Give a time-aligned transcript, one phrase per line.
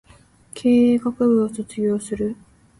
[0.55, 2.35] 経済学部を卒業する